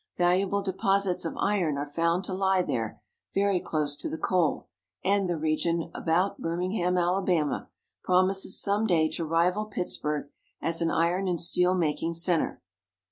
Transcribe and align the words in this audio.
Valuable 0.17 0.63
deposits 0.63 1.25
of 1.25 1.37
iron 1.37 1.77
are 1.77 1.85
found 1.85 2.23
to 2.23 2.33
lie 2.33 2.63
there 2.63 2.99
very 3.35 3.59
close 3.59 3.95
to 3.95 4.09
the 4.09 4.17
coal, 4.17 4.67
and 5.03 5.29
the 5.29 5.37
region 5.37 5.91
about 5.93 6.41
Birmingham, 6.41 6.97
Alabama, 6.97 7.69
promises 8.03 8.59
some 8.59 8.87
day 8.87 9.07
to 9.09 9.23
rival 9.23 9.65
Pittsburg 9.65 10.31
as 10.59 10.81
an 10.81 10.89
iron 10.89 11.27
and 11.27 11.39
steel 11.39 11.75
making 11.75 12.15
center. 12.15 12.63